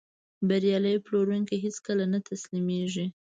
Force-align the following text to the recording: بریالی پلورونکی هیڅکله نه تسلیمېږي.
بریالی 0.47 1.03
پلورونکی 1.05 1.57
هیڅکله 1.65 2.05
نه 2.13 2.19
تسلیمېږي. 2.29 3.05